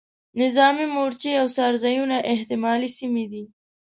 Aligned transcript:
نظامي 0.41 0.85
مورچې 0.95 1.31
او 1.41 1.47
څار 1.55 1.73
ځایونه 1.83 2.15
احتمالي 2.33 2.89
سیمې 2.97 3.25
دي. 3.31 3.43